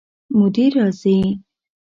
[0.37, 1.17] مدیر راځي؟